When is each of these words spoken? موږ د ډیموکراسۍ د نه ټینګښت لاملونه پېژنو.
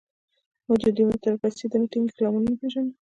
موږ 0.67 0.79
د 0.85 0.87
ډیموکراسۍ 0.97 1.65
د 1.69 1.73
نه 1.81 1.87
ټینګښت 1.91 2.17
لاملونه 2.21 2.53
پېژنو. 2.59 2.93